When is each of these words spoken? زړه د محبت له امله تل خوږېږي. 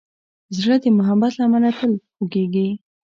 زړه 0.57 0.75
د 0.83 0.85
محبت 0.97 1.31
له 1.37 1.43
امله 1.47 1.69
تل 1.77 1.91
خوږېږي. 2.15 2.67